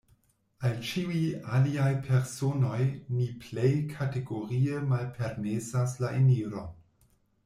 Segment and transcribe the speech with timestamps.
[0.67, 1.19] Al ĉiuj
[1.57, 2.79] aliaj personoj
[3.17, 6.73] ni plej kategorie malpermesas la eniron.